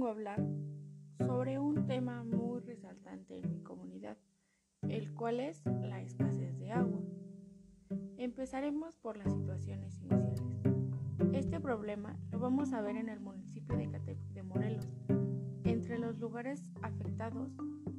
vengo 0.00 0.08
a 0.08 0.12
hablar 0.12 0.42
sobre 1.18 1.58
un 1.58 1.84
tema 1.84 2.24
muy 2.24 2.60
resaltante 2.60 3.38
en 3.38 3.52
mi 3.52 3.60
comunidad, 3.60 4.16
el 4.88 5.12
cual 5.12 5.40
es 5.40 5.60
la 5.66 6.00
escasez 6.00 6.58
de 6.58 6.72
agua. 6.72 7.02
Empezaremos 8.16 8.96
por 8.96 9.18
las 9.18 9.30
situaciones 9.30 10.00
iniciales. 10.00 10.42
Este 11.34 11.60
problema 11.60 12.16
lo 12.30 12.38
vamos 12.38 12.72
a 12.72 12.80
ver 12.80 12.96
en 12.96 13.10
el 13.10 13.20
municipio 13.20 13.76
de 13.76 13.90
Catepec 13.90 14.32
de 14.32 14.42
Morelos. 14.42 14.88
Entre 15.64 15.98
los 15.98 16.18
lugares 16.18 16.72
afectados 16.80 17.50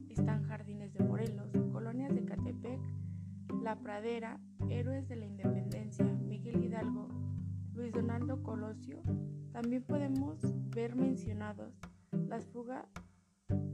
están 0.10 0.42
Jardines 0.46 0.94
de 0.94 1.04
Morelos, 1.04 1.52
colonias 1.72 2.16
de 2.16 2.26
Catepec, 2.26 2.82
La 3.62 3.76
Pradera, 3.76 4.40
Héroes 4.72 5.08
de 5.08 5.18
la 5.18 5.28
Independencia, 5.28 6.06
Miguel 6.06 6.64
Hidalgo, 6.64 7.10
Luis 7.76 7.94
Donaldo 7.94 8.42
Colosio. 8.42 9.04
También 9.52 9.84
podemos 9.84 10.40
ver 10.72 10.96
mencionados 10.96 11.76
las 12.32 12.46
fugas 12.46 12.88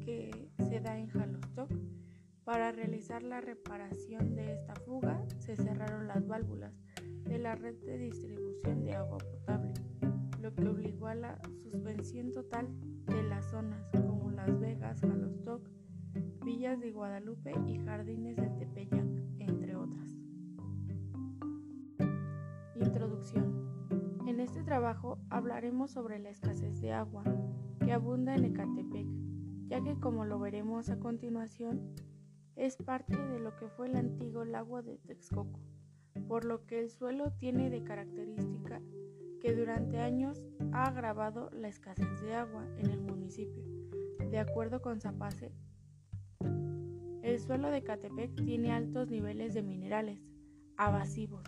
que 0.03 0.49
se 0.67 0.79
da 0.79 0.97
en 0.97 1.09
Jalostoc. 1.09 1.69
Para 2.43 2.71
realizar 2.71 3.21
la 3.21 3.39
reparación 3.39 4.33
de 4.33 4.53
esta 4.53 4.73
fuga 4.77 5.23
se 5.37 5.55
cerraron 5.55 6.07
las 6.07 6.25
válvulas 6.25 6.73
de 7.25 7.37
la 7.37 7.53
red 7.53 7.75
de 7.85 7.99
distribución 7.99 8.83
de 8.83 8.95
agua 8.95 9.19
potable, 9.19 9.73
lo 10.41 10.55
que 10.55 10.67
obligó 10.67 11.05
a 11.05 11.13
la 11.13 11.39
suspensión 11.61 12.31
total 12.31 12.67
de 13.05 13.21
las 13.21 13.45
zonas 13.51 13.87
como 13.91 14.31
Las 14.31 14.59
Vegas, 14.59 15.01
Jalostoc, 15.01 15.69
Villas 16.43 16.79
de 16.79 16.91
Guadalupe 16.91 17.51
y 17.67 17.77
Jardines 17.85 18.37
del 18.37 18.57
Tepeyac, 18.57 19.05
entre 19.37 19.75
otras. 19.75 20.17
Introducción. 22.75 23.67
En 24.25 24.39
este 24.39 24.63
trabajo 24.63 25.19
hablaremos 25.29 25.91
sobre 25.91 26.17
la 26.17 26.31
escasez 26.31 26.81
de 26.81 26.93
agua 26.93 27.23
que 27.87 27.93
abunda 27.93 28.35
en 28.35 28.43
Ecatepec, 28.43 29.07
ya 29.69 29.81
que 29.81 29.97
como 29.97 30.25
lo 30.25 30.39
veremos 30.39 30.89
a 30.89 30.99
continuación, 30.99 31.95
es 32.57 32.75
parte 32.75 33.15
de 33.15 33.39
lo 33.39 33.55
que 33.55 33.69
fue 33.69 33.87
el 33.87 33.95
antiguo 33.95 34.43
lago 34.43 34.83
de 34.83 34.97
Texcoco, 34.97 35.61
por 36.27 36.43
lo 36.43 36.65
que 36.65 36.81
el 36.81 36.89
suelo 36.89 37.31
tiene 37.39 37.69
de 37.69 37.85
característica 37.85 38.81
que 39.39 39.55
durante 39.55 39.99
años 39.99 40.43
ha 40.73 40.83
agravado 40.83 41.49
la 41.51 41.69
escasez 41.69 42.19
de 42.19 42.33
agua 42.33 42.65
en 42.77 42.89
el 42.89 42.99
municipio. 42.99 43.63
De 44.31 44.37
acuerdo 44.37 44.81
con 44.81 44.99
Zapace, 44.99 45.53
el 47.21 47.39
suelo 47.39 47.69
de 47.69 47.83
Catepec 47.83 48.35
tiene 48.43 48.73
altos 48.73 49.07
niveles 49.07 49.53
de 49.53 49.63
minerales 49.63 50.19
abasivos. 50.75 51.45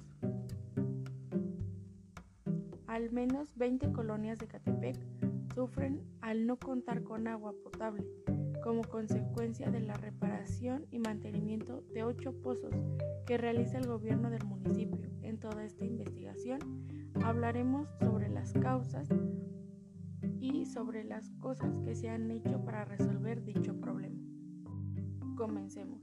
Al 2.87 3.11
menos 3.11 3.57
20 3.57 3.91
colonias 3.91 4.37
de 4.37 4.47
Catepec 4.47 5.18
sufren 5.53 6.01
al 6.21 6.45
no 6.45 6.57
contar 6.57 7.03
con 7.03 7.27
agua 7.27 7.53
potable 7.63 8.05
como 8.61 8.83
consecuencia 8.83 9.69
de 9.71 9.79
la 9.79 9.93
reparación 9.93 10.85
y 10.91 10.99
mantenimiento 10.99 11.83
de 11.93 12.03
ocho 12.03 12.33
pozos 12.41 12.73
que 13.25 13.37
realiza 13.37 13.77
el 13.77 13.87
gobierno 13.87 14.29
del 14.29 14.45
municipio. 14.45 15.09
En 15.21 15.39
toda 15.39 15.63
esta 15.63 15.85
investigación 15.85 16.59
hablaremos 17.23 17.87
sobre 17.99 18.29
las 18.29 18.53
causas 18.53 19.07
y 20.39 20.65
sobre 20.65 21.03
las 21.03 21.29
cosas 21.39 21.73
que 21.83 21.95
se 21.95 22.09
han 22.09 22.29
hecho 22.31 22.63
para 22.63 22.85
resolver 22.85 23.43
dicho 23.43 23.79
problema. 23.79 24.19
Comencemos. 25.35 26.01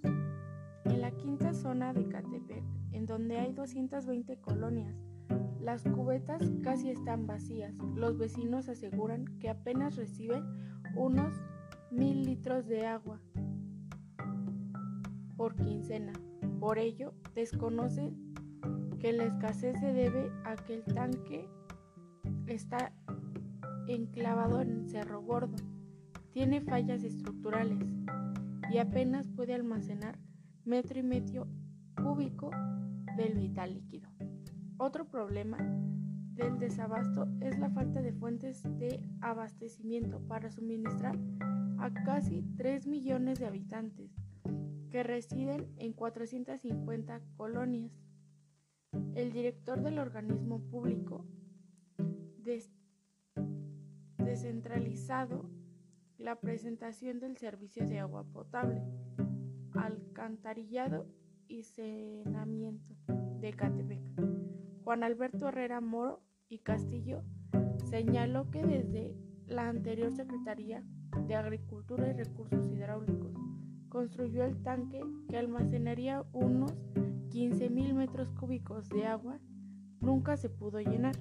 En 0.84 1.00
la 1.00 1.10
quinta 1.10 1.52
zona 1.52 1.92
de 1.92 2.08
Catepec, 2.08 2.64
en 2.92 3.06
donde 3.06 3.38
hay 3.38 3.52
220 3.52 4.40
colonias, 4.40 4.94
las 5.66 5.82
cubetas 5.82 6.40
casi 6.62 6.90
están 6.90 7.26
vacías. 7.26 7.74
Los 7.96 8.16
vecinos 8.16 8.68
aseguran 8.68 9.24
que 9.40 9.50
apenas 9.50 9.96
reciben 9.96 10.44
unos 10.94 11.34
mil 11.90 12.22
litros 12.22 12.68
de 12.68 12.86
agua 12.86 13.20
por 15.36 15.56
quincena. 15.56 16.12
Por 16.60 16.78
ello, 16.78 17.14
desconocen 17.34 18.32
que 19.00 19.12
la 19.12 19.24
escasez 19.24 19.76
se 19.80 19.92
debe 19.92 20.30
a 20.44 20.54
que 20.54 20.74
el 20.74 20.84
tanque 20.84 21.48
está 22.46 22.92
enclavado 23.88 24.60
en 24.60 24.88
Cerro 24.88 25.20
Gordo, 25.20 25.56
tiene 26.30 26.60
fallas 26.60 27.02
estructurales 27.02 27.80
y 28.70 28.78
apenas 28.78 29.26
puede 29.26 29.52
almacenar 29.52 30.16
metro 30.64 31.00
y 31.00 31.02
medio 31.02 31.48
cúbico 31.96 32.52
del 33.16 33.34
vital 33.34 33.74
líquido. 33.74 34.15
Otro 34.78 35.08
problema 35.08 35.58
del 36.34 36.58
desabasto 36.58 37.26
es 37.40 37.58
la 37.58 37.70
falta 37.70 38.02
de 38.02 38.12
fuentes 38.12 38.62
de 38.78 39.02
abastecimiento 39.22 40.20
para 40.28 40.50
suministrar 40.50 41.16
a 41.78 41.90
casi 42.04 42.42
3 42.58 42.86
millones 42.86 43.38
de 43.38 43.46
habitantes 43.46 44.10
que 44.90 45.02
residen 45.02 45.72
en 45.78 45.94
450 45.94 47.22
colonias. 47.38 47.90
El 49.14 49.32
director 49.32 49.80
del 49.80 49.98
organismo 49.98 50.60
público 50.60 51.24
descentralizado 54.18 55.48
la 56.18 56.38
presentación 56.38 57.18
del 57.18 57.38
servicio 57.38 57.86
de 57.86 57.98
agua 57.98 58.24
potable, 58.24 58.82
alcantarillado 59.72 61.06
y 61.48 61.62
cenamiento 61.62 62.94
de 63.40 63.52
Catepec. 63.52 64.65
Juan 64.86 65.02
Alberto 65.02 65.48
Herrera 65.48 65.80
Moro 65.80 66.22
y 66.48 66.60
Castillo 66.60 67.24
señaló 67.90 68.52
que 68.52 68.64
desde 68.64 69.16
la 69.48 69.68
anterior 69.68 70.12
Secretaría 70.12 70.84
de 71.26 71.34
Agricultura 71.34 72.08
y 72.08 72.12
Recursos 72.12 72.70
Hidráulicos 72.70 73.34
construyó 73.88 74.44
el 74.44 74.62
tanque 74.62 75.00
que 75.28 75.38
almacenaría 75.38 76.24
unos 76.32 76.70
15.000 77.30 77.94
metros 77.94 78.30
cúbicos 78.38 78.88
de 78.88 79.06
agua, 79.06 79.40
nunca 79.98 80.36
se 80.36 80.50
pudo 80.50 80.78
llenar. 80.78 81.16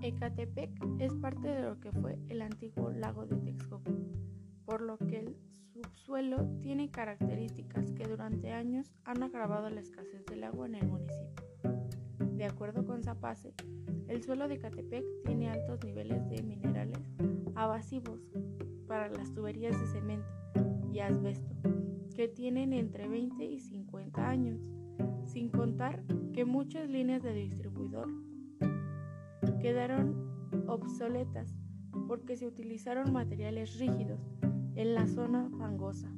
Ecatepec 0.00 0.70
es 1.00 1.12
parte 1.12 1.48
de 1.48 1.60
lo 1.60 1.80
que 1.80 1.92
fue 1.92 2.18
el 2.30 2.40
antiguo 2.40 2.92
lago 2.92 3.26
de 3.26 3.36
Texcoco, 3.36 3.92
por 4.64 4.80
lo 4.80 4.96
que 4.96 5.18
el 5.18 5.36
subsuelo 5.74 6.48
tiene 6.62 6.90
características 6.90 7.92
que 7.92 8.08
durante 8.08 8.52
años 8.52 8.90
han 9.04 9.22
agravado 9.22 9.68
la 9.68 9.82
escasez 9.82 10.24
del 10.24 10.44
agua 10.44 10.64
en 10.64 10.76
el 10.76 10.88
municipio. 10.88 11.51
De 12.18 12.44
acuerdo 12.44 12.84
con 12.84 13.02
Zapace, 13.02 13.54
el 14.08 14.22
suelo 14.22 14.48
de 14.48 14.58
Catepec 14.58 15.04
tiene 15.24 15.50
altos 15.50 15.84
niveles 15.84 16.28
de 16.28 16.42
minerales 16.42 16.98
abasivos 17.54 18.20
para 18.86 19.08
las 19.08 19.32
tuberías 19.32 19.78
de 19.80 19.86
cemento 19.86 20.28
y 20.92 21.00
asbesto, 21.00 21.54
que 22.14 22.28
tienen 22.28 22.72
entre 22.72 23.08
20 23.08 23.44
y 23.44 23.60
50 23.60 24.28
años, 24.28 24.60
sin 25.24 25.48
contar 25.50 26.04
que 26.32 26.44
muchas 26.44 26.88
líneas 26.88 27.22
de 27.22 27.32
distribuidor 27.32 28.08
quedaron 29.60 30.30
obsoletas 30.66 31.54
porque 32.08 32.36
se 32.36 32.46
utilizaron 32.46 33.12
materiales 33.12 33.78
rígidos 33.78 34.20
en 34.74 34.94
la 34.94 35.06
zona 35.06 35.48
fangosa. 35.58 36.12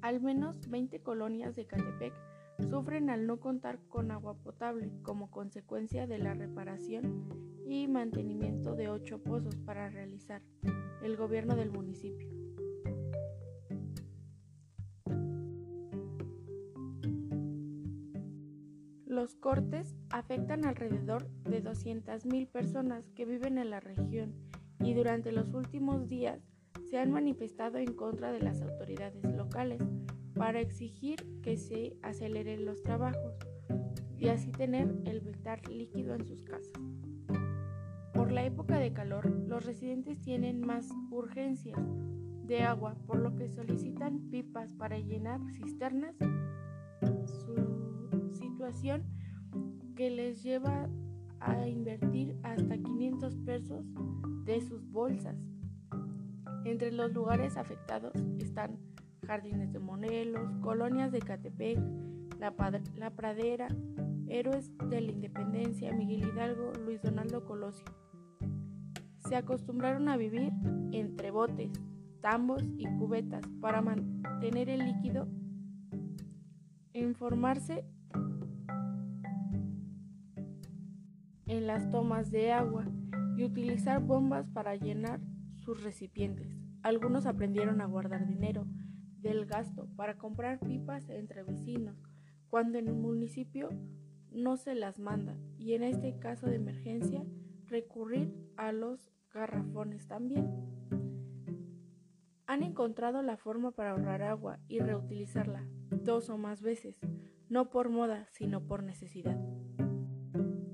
Al 0.00 0.20
menos 0.20 0.68
20 0.70 1.02
colonias 1.02 1.56
de 1.56 1.66
Catepec 1.66 2.14
sufren 2.58 3.10
al 3.10 3.26
no 3.26 3.38
contar 3.38 3.78
con 3.88 4.10
agua 4.10 4.34
potable 4.34 4.90
como 5.02 5.30
consecuencia 5.30 6.06
de 6.06 6.18
la 6.18 6.34
reparación 6.34 7.28
y 7.66 7.88
mantenimiento 7.88 8.74
de 8.74 8.88
ocho 8.88 9.22
pozos 9.22 9.56
para 9.56 9.88
realizar 9.90 10.42
el 11.02 11.16
gobierno 11.16 11.56
del 11.56 11.70
municipio. 11.70 12.28
Los 19.06 19.34
cortes 19.34 19.94
afectan 20.10 20.66
alrededor 20.66 21.28
de 21.44 21.64
200.000 21.64 22.48
personas 22.48 23.08
que 23.10 23.24
viven 23.24 23.56
en 23.56 23.70
la 23.70 23.80
región 23.80 24.34
y 24.80 24.94
durante 24.94 25.32
los 25.32 25.54
últimos 25.54 26.06
días 26.08 26.40
se 26.90 26.98
han 26.98 27.10
manifestado 27.10 27.78
en 27.78 27.94
contra 27.94 28.30
de 28.30 28.40
las 28.40 28.60
autoridades 28.62 29.24
locales 29.34 29.80
para 30.36 30.60
exigir 30.60 31.16
que 31.42 31.56
se 31.56 31.96
aceleren 32.02 32.66
los 32.66 32.82
trabajos 32.82 33.34
y 34.18 34.28
así 34.28 34.52
tener 34.52 34.94
el 35.04 35.20
vital 35.20 35.60
líquido 35.68 36.14
en 36.14 36.26
sus 36.26 36.42
casas. 36.42 36.72
Por 38.12 38.32
la 38.32 38.44
época 38.44 38.78
de 38.78 38.92
calor, 38.92 39.28
los 39.30 39.64
residentes 39.64 40.20
tienen 40.20 40.60
más 40.60 40.88
urgencias 41.10 41.78
de 42.44 42.62
agua, 42.62 42.96
por 43.06 43.18
lo 43.18 43.34
que 43.34 43.48
solicitan 43.48 44.20
pipas 44.30 44.72
para 44.72 44.98
llenar 44.98 45.40
cisternas, 45.52 46.14
su 47.26 48.30
situación 48.32 49.04
que 49.96 50.10
les 50.10 50.42
lleva 50.42 50.88
a 51.40 51.66
invertir 51.66 52.36
hasta 52.42 52.76
500 52.76 53.36
pesos 53.38 53.86
de 54.44 54.60
sus 54.60 54.90
bolsas. 54.90 55.36
Entre 56.64 56.92
los 56.92 57.12
lugares 57.12 57.56
afectados 57.56 58.12
están 58.38 58.78
Jardines 59.26 59.72
de 59.72 59.78
Morelos, 59.80 60.52
colonias 60.62 61.10
de 61.10 61.18
Catepec, 61.18 61.78
la, 62.38 62.54
la, 62.94 63.10
Pradera, 63.10 63.68
Héroes 64.28 64.72
de 64.88 65.00
la 65.00 65.12
Independencia, 65.12 65.92
Miguel 65.92 66.28
Hidalgo, 66.28 66.72
Luis 66.84 67.02
Donaldo 67.02 67.44
Colosio. 67.44 67.84
se 69.28 69.34
acostumbraron 69.34 70.08
a 70.08 70.16
vivir 70.16 70.52
entre 70.92 71.32
botes, 71.32 71.72
tambos 72.20 72.62
y 72.76 72.86
cubetas 72.98 73.42
para 73.60 73.82
mantener 73.82 74.68
el 74.68 74.84
líquido 74.84 75.26
en 76.92 77.14
formarse 77.14 77.84
en 81.46 81.66
las 81.66 81.90
tomas 81.90 82.30
de 82.30 82.52
agua 82.52 82.86
y 83.36 83.44
utilizar 83.44 84.00
bombas 84.00 84.48
para 84.48 84.76
llenar 84.76 85.20
sus 85.56 85.82
recipientes. 85.82 86.48
Algunos 86.82 87.26
aprendieron 87.26 87.80
a 87.80 87.86
guardar 87.86 88.26
dinero 88.26 88.66
del 89.26 89.44
gasto 89.44 89.88
para 89.96 90.16
comprar 90.16 90.60
pipas 90.60 91.08
entre 91.08 91.42
vecinos 91.42 91.96
cuando 92.48 92.78
en 92.78 92.88
un 92.88 93.02
municipio 93.02 93.70
no 94.30 94.56
se 94.56 94.74
las 94.74 95.00
manda 95.00 95.36
y 95.58 95.74
en 95.74 95.82
este 95.82 96.18
caso 96.18 96.46
de 96.46 96.56
emergencia 96.56 97.24
recurrir 97.66 98.32
a 98.56 98.70
los 98.70 99.10
garrafones 99.32 100.06
también. 100.06 100.48
Han 102.46 102.62
encontrado 102.62 103.22
la 103.22 103.36
forma 103.36 103.72
para 103.72 103.90
ahorrar 103.90 104.22
agua 104.22 104.60
y 104.68 104.78
reutilizarla 104.78 105.66
dos 105.90 106.30
o 106.30 106.38
más 106.38 106.62
veces, 106.62 107.00
no 107.48 107.70
por 107.70 107.88
moda, 107.88 108.28
sino 108.30 108.64
por 108.64 108.84
necesidad. 108.84 109.36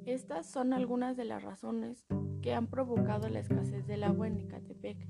Estas 0.04 0.46
son 0.46 0.74
algunas 0.74 1.16
de 1.16 1.24
las 1.24 1.42
razones 1.42 2.04
que 2.42 2.52
han 2.52 2.66
provocado 2.66 3.28
la 3.30 3.38
escasez 3.38 3.86
del 3.86 4.04
agua 4.04 4.26
en 4.26 4.36
Ecatepec, 4.38 5.08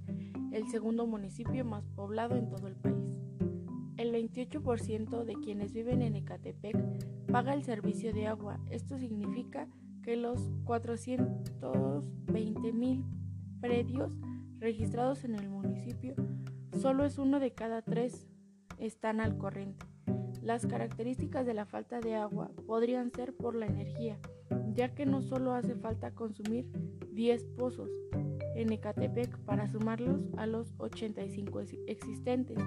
el 0.53 0.69
segundo 0.69 1.06
municipio 1.06 1.65
más 1.65 1.89
poblado 1.89 2.37
en 2.37 2.49
todo 2.49 2.69
el 2.69 2.77
país. 2.77 2.92
El 4.03 4.13
28% 4.13 5.25
de 5.25 5.35
quienes 5.35 5.73
viven 5.73 6.03
en 6.03 6.17
Ecatepec 6.17 6.77
paga 7.31 7.55
el 7.55 7.63
servicio 7.63 8.13
de 8.13 8.27
agua. 8.27 8.59
Esto 8.69 8.99
significa 8.99 9.69
que 10.03 10.17
los 10.17 10.51
420 10.65 12.73
mil 12.73 13.05
predios 13.61 14.11
registrados 14.59 15.23
en 15.23 15.37
el 15.37 15.49
municipio, 15.49 16.17
solo 16.81 17.05
es 17.05 17.17
uno 17.17 17.39
de 17.39 17.53
cada 17.53 17.83
tres 17.83 18.27
están 18.79 19.21
al 19.21 19.39
corriente. 19.39 19.87
Las 20.43 20.67
características 20.67 21.47
de 21.47 21.55
la 21.55 21.65
falta 21.65 22.01
de 22.01 22.17
agua 22.17 22.51
podrían 22.67 23.13
ser 23.13 23.37
por 23.37 23.55
la 23.55 23.67
energía, 23.67 24.19
ya 24.75 24.97
que 24.97 25.07
no 25.07 25.23
solo 25.23 25.53
hace 25.53 25.77
falta 25.77 26.11
consumir 26.11 26.67
10 27.13 27.45
pozos 27.57 27.89
en 28.55 28.73
Ecatepec 28.73 29.39
para 29.45 29.69
sumarlos 29.69 30.21
a 30.37 30.47
los 30.47 30.75
85 30.79 31.61
existentes, 31.87 32.59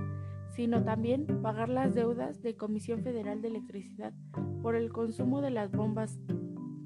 sino 0.55 0.83
también 0.83 1.25
pagar 1.41 1.69
las 1.69 1.93
deudas 1.93 2.41
de 2.41 2.55
Comisión 2.55 3.03
Federal 3.03 3.41
de 3.41 3.49
Electricidad 3.49 4.13
por 4.61 4.75
el 4.75 4.91
consumo 4.91 5.41
de 5.41 5.51
las 5.51 5.71
bombas 5.71 6.19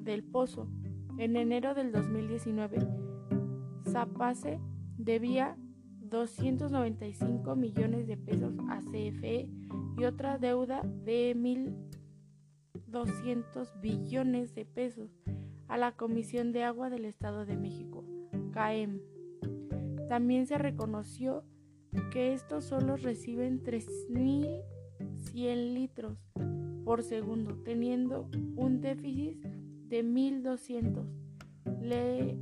del 0.04 0.24
pozo. 0.24 0.68
En 1.18 1.36
enero 1.36 1.74
del 1.76 1.92
2019, 1.92 2.78
Zapase 3.86 4.60
debía 4.98 5.58
295 6.02 7.56
millones 7.56 8.08
de 8.08 8.18
pesos 8.18 8.56
a 8.70 8.80
CFE 8.80 9.50
y 9.98 10.06
otra 10.06 10.38
deuda 10.38 10.84
de 10.84 11.36
1.200 11.36 13.82
billones 13.82 14.54
de 14.56 14.66
pesos 14.66 15.12
a 15.68 15.78
la 15.78 15.92
Comisión 15.92 16.52
de 16.52 16.64
Agua 16.64 16.90
del 16.90 17.06
Estado 17.06 17.46
de 17.46 17.56
México, 17.56 17.99
CAEM. 18.52 19.02
También 20.08 20.48
se 20.48 20.58
reconoció 20.58 21.44
que 22.12 22.34
estos 22.34 22.66
solo 22.66 22.98
reciben 22.98 23.64
3.100 23.64 25.74
litros 25.74 26.18
por 26.84 27.04
segundo, 27.04 27.56
teniendo 27.64 28.30
un 28.56 28.82
déficit 28.82 29.38
de 29.88 30.04
1.200. 30.04 31.06
Le 31.82 32.38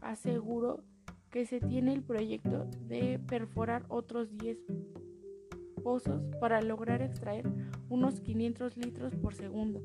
aseguró 0.00 0.84
que 1.30 1.46
se 1.46 1.60
tiene 1.60 1.92
el 1.92 2.02
proyecto 2.02 2.66
de 2.86 3.18
perforar 3.18 3.84
otros 3.88 4.36
10 4.36 4.58
pozos 5.82 6.22
para 6.40 6.62
lograr 6.62 7.02
extraer 7.02 7.50
unos 7.88 8.20
500 8.20 8.76
litros 8.76 9.16
por 9.16 9.34
segundo, 9.34 9.82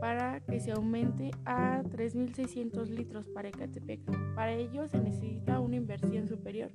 para 0.00 0.40
que 0.40 0.60
se 0.60 0.72
aumente 0.72 1.30
a 1.44 1.82
3.600 1.82 2.88
litros 2.88 3.28
para 3.28 3.48
Ecatepec. 3.48 4.00
Para 4.34 4.52
ello 4.52 4.86
se 4.88 5.00
necesita 5.00 5.60
una 5.60 5.76
inversión 5.76 6.28
superior 6.28 6.70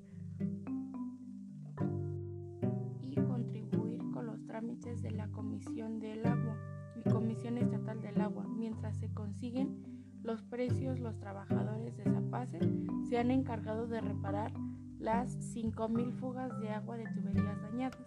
y 3.02 3.16
contribuir 3.16 4.00
con 4.12 4.25
los 4.25 4.46
trámites 4.46 5.02
de 5.02 5.12
la 5.12 5.28
Comisión 5.30 6.00
del 6.00 6.25
Agua 6.25 6.58
y 6.96 7.10
Comisión 7.10 7.58
Estatal 7.58 8.02
del 8.02 8.20
Agua. 8.22 8.46
Mientras 8.48 8.98
se 8.98 9.14
consiguen 9.14 10.04
los 10.24 10.42
precios, 10.44 11.00
los 11.00 11.18
trabajadores 11.20 11.98
de 11.98 12.04
Zapace 12.06 12.60
se 13.10 13.18
han 13.18 13.31
encargado 13.31 13.88
de 13.88 14.02
reparar 14.02 14.54
las 15.00 15.38
5.000 15.54 16.14
fugas 16.14 16.58
de 16.62 16.70
agua 16.70 16.98
de 16.98 17.06
tuberías 17.14 17.62
dañadas. 17.62 18.00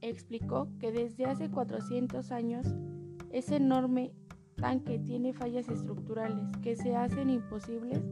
Explicó 0.00 0.68
que 0.78 0.92
desde 0.92 1.24
hace 1.24 1.50
400 1.50 2.30
años 2.30 2.66
ese 3.30 3.56
enorme 3.56 4.12
tanque 4.56 4.98
tiene 4.98 5.32
fallas 5.32 5.68
estructurales 5.68 6.48
que 6.62 6.76
se 6.76 6.96
hacen 6.96 7.30
imposibles 7.30 8.02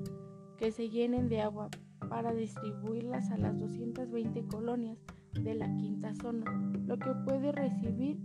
que 0.57 0.73
se 0.73 0.89
llenen 0.89 1.29
de 1.29 1.41
agua 1.43 1.69
para 2.09 2.33
distribuirlas 2.33 3.31
a 3.31 3.37
las 3.37 3.59
220 3.59 4.45
colonias 4.47 4.99
de 5.33 5.55
la 5.55 5.75
quinta 5.77 6.15
zona. 6.15 6.45
Lo 6.87 6.99
que 6.99 7.13
puede 7.25 7.53
recibir 7.53 8.19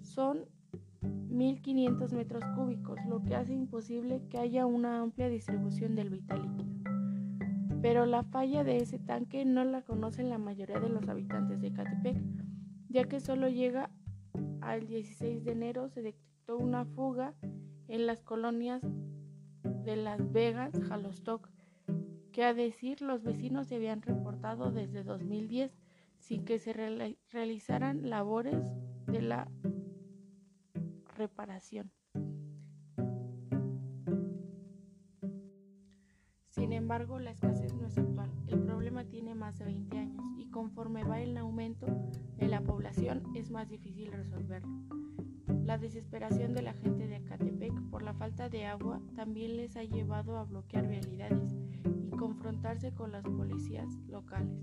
son 0.00 0.46
1.500 1.02 2.12
metros 2.12 2.44
cúbicos, 2.56 2.98
lo 3.08 3.22
que 3.22 3.34
hace 3.34 3.54
imposible 3.54 4.22
que 4.28 4.38
haya 4.38 4.66
una 4.66 5.00
amplia 5.00 5.28
distribución 5.28 5.94
del 5.94 6.10
vital 6.10 6.42
líquido. 6.42 6.72
Pero 7.80 8.06
la 8.06 8.22
falla 8.22 8.62
de 8.64 8.76
ese 8.76 8.98
tanque 8.98 9.44
no 9.44 9.64
la 9.64 9.82
conocen 9.82 10.28
la 10.28 10.38
mayoría 10.38 10.78
de 10.78 10.88
los 10.88 11.08
habitantes 11.08 11.60
de 11.60 11.72
Catepec, 11.72 12.16
ya 12.88 13.04
que 13.04 13.20
solo 13.20 13.48
llega 13.48 13.90
al 14.62 14.86
16 14.86 15.44
de 15.44 15.52
enero 15.52 15.88
se 15.88 16.02
detectó 16.02 16.56
una 16.56 16.84
fuga 16.84 17.34
en 17.88 18.06
las 18.06 18.22
colonias 18.22 18.82
de 19.62 19.96
Las 19.96 20.32
Vegas, 20.32 20.72
Jalostoc, 20.88 21.48
que 22.32 22.44
a 22.44 22.54
decir 22.54 23.02
los 23.02 23.22
vecinos 23.22 23.66
se 23.66 23.76
habían 23.76 24.02
reportado 24.02 24.70
desde 24.70 25.02
2010 25.02 25.76
sin 26.18 26.44
que 26.44 26.58
se 26.58 26.72
realizaran 26.72 28.08
labores 28.08 28.56
de 29.06 29.22
la 29.22 29.50
reparación. 31.16 31.90
Embargo, 36.82 37.20
la 37.20 37.30
escasez 37.30 37.72
no 37.74 37.86
es 37.86 37.96
actual. 37.96 38.28
El 38.48 38.58
problema 38.58 39.04
tiene 39.04 39.36
más 39.36 39.56
de 39.56 39.66
20 39.66 39.98
años 39.98 40.24
y 40.36 40.46
conforme 40.46 41.04
va 41.04 41.20
el 41.20 41.36
aumento 41.36 41.86
de 42.36 42.48
la 42.48 42.60
población 42.60 43.22
es 43.36 43.52
más 43.52 43.68
difícil 43.68 44.10
resolverlo. 44.10 44.68
La 45.64 45.78
desesperación 45.78 46.54
de 46.54 46.62
la 46.62 46.74
gente 46.74 47.06
de 47.06 47.16
Acatepec 47.16 47.72
por 47.88 48.02
la 48.02 48.14
falta 48.14 48.48
de 48.48 48.66
agua 48.66 49.00
también 49.14 49.56
les 49.56 49.76
ha 49.76 49.84
llevado 49.84 50.36
a 50.36 50.42
bloquear 50.42 50.88
vialidades 50.88 51.54
y 52.04 52.10
confrontarse 52.10 52.92
con 52.92 53.12
las 53.12 53.22
policías 53.22 53.86
locales 54.08 54.58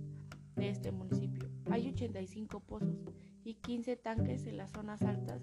de 0.58 0.70
este 0.70 0.92
municipio. 0.92 1.50
Hay 1.72 1.88
85 1.88 2.60
pozos 2.60 2.98
y 3.46 3.54
15 3.56 3.96
tanques 3.96 4.46
en 4.46 4.58
las 4.58 4.72
zonas 4.72 5.04
altas 5.04 5.42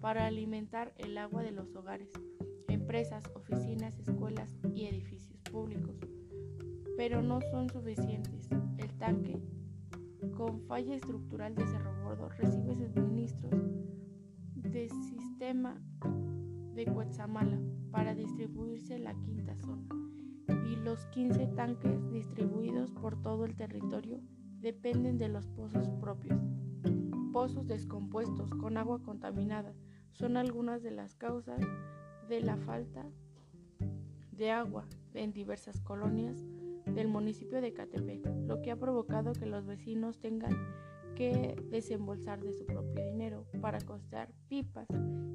para 0.00 0.26
alimentar 0.26 0.92
el 0.98 1.16
agua 1.18 1.44
de 1.44 1.52
los 1.52 1.72
hogares, 1.76 2.10
empresas, 2.66 3.30
oficinas, 3.36 3.96
escuelas 4.00 4.56
y 4.74 4.86
edificios 4.86 5.38
públicos. 5.52 6.15
Pero 6.96 7.22
no 7.22 7.40
son 7.50 7.68
suficientes. 7.68 8.48
El 8.78 8.92
tanque, 8.98 9.38
con 10.36 10.60
falla 10.62 10.94
estructural 10.94 11.54
de 11.54 11.66
Cerro 11.66 12.02
Gordo, 12.02 12.28
recibe 12.30 12.88
suministros 12.88 13.62
del 14.54 14.90
sistema 14.90 15.80
de 16.74 16.84
Cuetzamala 16.86 17.58
para 17.90 18.14
distribuirse 18.14 18.94
en 18.94 19.04
la 19.04 19.14
quinta 19.14 19.56
zona 19.56 19.88
y 20.66 20.76
los 20.76 21.06
15 21.06 21.46
tanques 21.48 22.10
distribuidos 22.10 22.92
por 22.92 23.20
todo 23.22 23.44
el 23.44 23.56
territorio 23.56 24.20
dependen 24.60 25.16
de 25.18 25.28
los 25.28 25.46
pozos 25.48 25.88
propios 26.00 26.38
pozos 27.32 27.66
descompuestos 27.66 28.50
con 28.50 28.76
agua 28.76 29.02
contaminada 29.02 29.74
son 30.12 30.36
algunas 30.36 30.82
de 30.82 30.90
las 30.90 31.14
causas 31.14 31.60
de 32.28 32.40
la 32.40 32.56
falta 32.56 33.04
de 34.32 34.50
agua 34.50 34.86
en 35.14 35.32
diversas 35.32 35.80
colonias 35.80 36.44
del 36.86 37.08
municipio 37.08 37.60
de 37.60 37.72
Catepec, 37.72 38.26
lo 38.46 38.62
que 38.62 38.70
ha 38.70 38.76
provocado 38.76 39.32
que 39.32 39.46
los 39.46 39.66
vecinos 39.66 40.18
tengan 40.18 40.56
que 41.14 41.56
desembolsar 41.70 42.42
de 42.42 42.52
su 42.52 42.66
propio 42.66 43.04
dinero 43.04 43.46
para 43.60 43.80
costar 43.80 44.32
pipas 44.48 44.86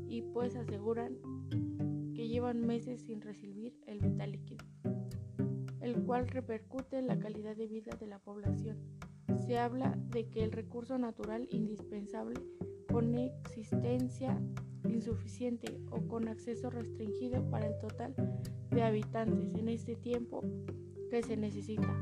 y 0.08 0.22
pues 0.22 0.55
aseguran 0.55 1.17
que 2.15 2.27
llevan 2.27 2.65
meses 2.65 3.01
sin 3.01 3.22
recibir 3.22 3.75
el 3.88 4.00
vital 4.00 4.31
líquido, 4.31 4.65
el 5.81 6.03
cual 6.03 6.27
repercute 6.27 6.98
en 7.00 7.08
la 7.08 7.20
calidad 7.20 7.55
de 7.55 7.67
vida 7.67 7.96
de 8.00 8.08
la 8.08 8.20
población. 8.20 8.77
Se 9.46 9.58
habla 9.58 9.98
de 10.10 10.29
que 10.29 10.43
el 10.43 10.51
recurso 10.51 10.98
natural 10.98 11.48
indispensable 11.50 12.39
con 12.91 13.15
existencia 13.15 14.39
insuficiente 14.84 15.79
o 15.89 16.08
con 16.08 16.27
acceso 16.27 16.70
restringido 16.70 17.50
para 17.50 17.67
el 17.67 17.77
total 17.79 18.13
de 18.70 18.84
habitantes 18.84 19.55
en 19.55 19.70
este 19.70 19.96
tiempo 19.96 20.43
que 21.12 21.22
se 21.22 21.36
necesita. 21.36 21.94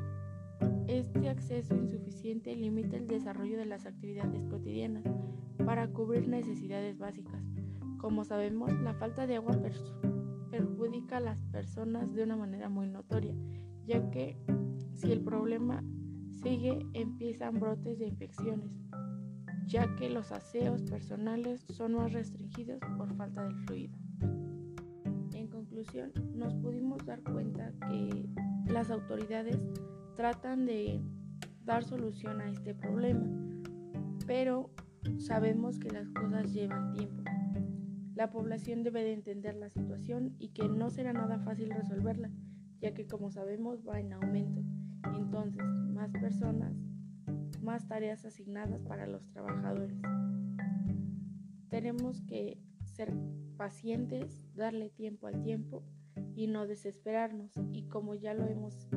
Este 0.88 1.30
acceso 1.30 1.76
insuficiente 1.76 2.56
limita 2.56 2.96
el 2.96 3.08
desarrollo 3.08 3.58
de 3.58 3.66
las 3.66 3.88
actividades 3.88 4.46
cotidianas 4.46 5.04
para 5.66 5.88
cubrir 5.88 6.28
necesidades 6.28 7.00
básicas. 7.00 7.44
Como 7.98 8.24
sabemos, 8.24 8.72
la 8.82 8.94
falta 8.94 9.26
de 9.26 9.38
agua 9.38 9.60
perjudica 10.52 11.18
a 11.18 11.22
las 11.22 11.42
personas 11.46 12.14
de 12.14 12.24
una 12.24 12.36
manera 12.36 12.70
muy 12.70 12.88
notoria, 12.88 13.34
ya 13.88 14.12
que 14.12 14.38
si 14.94 15.12
el 15.12 15.22
problema 15.22 15.84
sigue 16.44 16.86
empiezan 16.94 17.60
brotes 17.60 17.98
de 17.98 18.06
infecciones, 18.06 18.80
ya 19.66 19.96
que 19.96 20.10
los 20.10 20.32
aseos 20.32 20.84
personales 20.84 21.66
son 21.70 21.94
más 21.94 22.14
restringidos 22.14 22.80
por 22.96 23.12
falta 23.16 23.44
del 23.44 23.56
fluido. 23.66 23.98
En 25.34 25.48
conclusión, 25.48 26.12
nos 26.36 26.54
pudimos 26.54 27.04
dar 27.08 27.24
cuenta 27.24 27.74
que 27.90 28.30
las 28.70 28.92
autoridades 28.92 29.58
tratan 30.16 30.66
de 30.66 31.02
dar 31.66 31.84
solución 31.84 32.40
a 32.42 32.50
este 32.50 32.76
problema, 32.76 33.26
pero 34.28 34.70
sabemos 35.18 35.80
que 35.80 35.90
las 35.90 36.10
cosas 36.10 36.54
llevan 36.54 36.94
tiempo. 36.94 37.24
La 38.16 38.30
población 38.30 38.84
debe 38.84 39.04
de 39.04 39.14
entender 39.14 39.56
la 39.56 39.70
situación 39.70 40.36
y 40.40 40.50
que 40.50 40.68
no 40.68 40.90
será 40.90 41.14
nada 41.14 41.40
fácil 41.40 41.72
resolverla, 41.72 42.30
ya 42.80 42.94
que 42.94 43.08
como 43.08 43.32
sabemos 43.32 43.88
va 43.88 44.00
en 44.00 44.14
aumento. 44.14 44.62
Entonces, 45.16 45.64
más 45.94 46.12
personas, 46.12 46.76
más 47.62 47.88
tareas 47.88 48.26
asignadas 48.26 48.84
para 48.84 49.08
los 49.08 49.26
trabajadores. 49.30 49.98
Tenemos 51.70 52.22
que 52.22 52.60
ser 52.84 53.14
pacientes, 53.58 54.54
darle 54.56 54.90
tiempo 54.90 55.28
al 55.28 55.42
tiempo 55.42 55.84
y 56.36 56.48
no 56.48 56.68
desesperarnos. 56.68 57.52
Y 57.72 57.88
como 57.88 58.16
ya 58.16 58.34
lo 58.34 58.48
hemos 58.48 58.88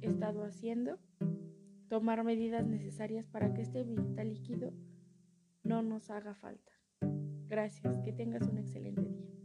estado 0.00 0.44
haciendo, 0.44 0.98
tomar 1.88 2.24
medidas 2.24 2.66
necesarias 2.66 3.26
para 3.26 3.54
que 3.54 3.62
este 3.62 3.84
vital 3.84 4.28
líquido 4.28 4.72
no 5.62 5.82
nos 5.82 6.10
haga 6.10 6.34
falta. 6.34 6.72
Gracias, 7.48 8.00
que 8.00 8.12
tengas 8.12 8.46
un 8.48 8.58
excelente 8.58 9.02
día. 9.02 9.37